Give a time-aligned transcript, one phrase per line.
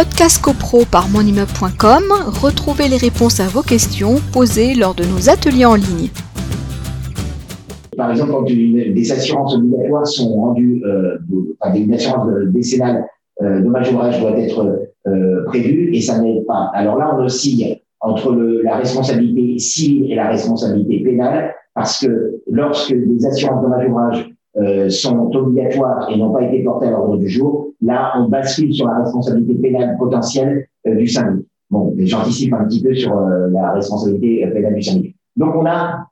[0.00, 2.04] Podcast CoPro par monimmeuble.com,
[2.40, 6.08] retrouvez les réponses à vos questions posées lors de nos ateliers en ligne.
[7.98, 11.18] Par exemple, quand des assurances obligatoires sont rendues, euh,
[11.60, 13.04] enfin, une assurance décennale
[13.42, 16.70] euh, dommage ouvrage doit être euh, prévue et ça n'aide pas.
[16.72, 18.32] Alors là, on oscille entre
[18.64, 24.88] la responsabilité civile et la responsabilité pénale parce que lorsque des assurances dommage ouvrage euh,
[24.90, 28.88] sont obligatoires et n'ont pas été portées à l'ordre du jour, là, on bascule sur
[28.88, 31.46] la responsabilité pénale potentielle euh, du syndic.
[31.70, 35.16] Bon, j'anticipe un petit peu sur euh, la responsabilité pénale du syndic.
[35.36, 36.04] Donc, on a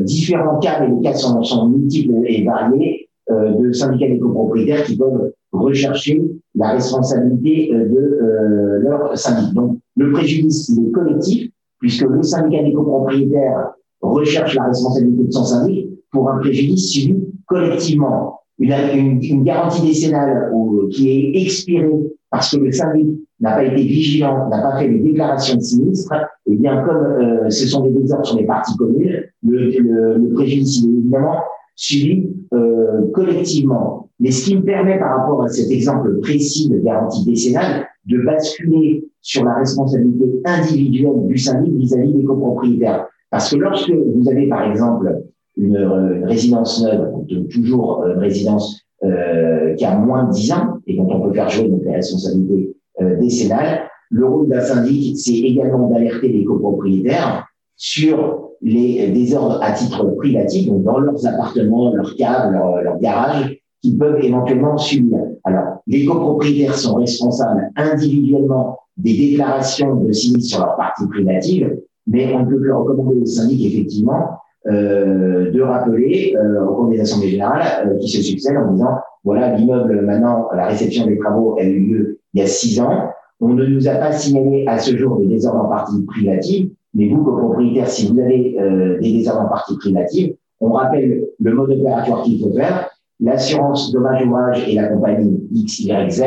[0.00, 4.96] différents cas, mais les cas sont, sont multiples et variés, de syndicats des copropriétaires qui
[4.96, 6.22] peuvent rechercher
[6.54, 9.52] la responsabilité de leur syndic.
[9.52, 15.32] Donc, le préjudice, il est collectif, puisque le syndicat des copropriétaires recherche la responsabilité de
[15.32, 18.40] son syndic, pour un préjudice subi collectivement.
[18.58, 21.90] Une, garantie décennale ou, qui est expirée
[22.30, 23.06] parce que le syndic
[23.38, 26.96] n'a pas été vigilant, n'a pas fait les déclarations de sinistre, et eh bien comme
[26.96, 31.36] euh, ce sont des désordres sur les parties communes, le, préjudice est évidemment
[31.74, 34.08] subi euh, collectivement.
[34.18, 38.22] Mais ce qui me permet par rapport à cet exemple précis de garantie décennale de
[38.22, 43.06] basculer sur la responsabilité individuelle du syndic vis-à-vis -vis des copropriétaires.
[43.30, 45.14] Parce que lorsque vous avez par exemple
[45.56, 47.12] une, résidence neuve,
[47.50, 51.32] toujours euh, une résidence euh, qui a moins de 10 ans et dont on peut
[51.32, 53.82] faire jouer donc, les responsabilités euh, décennales.
[54.10, 57.46] Le rôle d'un syndic, c'est également d'alerter les copropriétaires
[57.76, 63.58] sur les désordres à titre privatif, donc dans leurs appartements, leurs caves, leurs leur garages,
[63.82, 65.18] qui peuvent éventuellement subir.
[65.44, 72.32] Alors, les copropriétaires sont responsables individuellement des déclarations de sinistre sur leur partie privative, mais
[72.34, 74.38] on peut leur recommander au syndic, effectivement,
[74.68, 78.98] euh, de rappeler euh, au cours des assemblées générales euh, qui se succèdent en disant
[79.22, 83.10] voilà l'immeuble maintenant la réception des travaux a eu lieu il y a six ans.
[83.40, 87.08] On ne nous a pas signalé à ce jour de désordre en partie privative mais
[87.08, 91.70] vous copropriétaire si vous avez euh, des désordres en partie privative on rappelle le mode
[91.70, 92.90] opératoire qu'il faut faire.
[93.20, 96.22] L'assurance dommage ouvrage et la compagnie X Y Z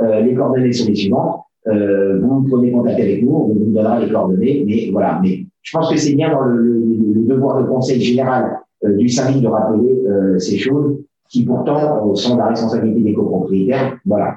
[0.00, 1.40] les coordonnées sont les suivantes.
[1.66, 5.90] Vous prenez contact avec nous on vous donnera les coordonnées mais voilà mais je pense
[5.90, 6.82] que c'est bien dans le,
[7.26, 10.98] devoir de conseil général euh, du syndic de rappeler euh, ces choses
[11.28, 13.96] qui pourtant euh, sont la responsabilité des copropriétaires.
[14.04, 14.36] Voilà.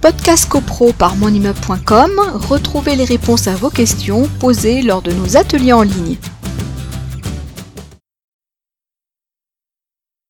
[0.00, 2.10] Podcast CoPro par monimmeuble.com,
[2.48, 6.16] retrouvez les réponses à vos questions posées lors de nos ateliers en ligne.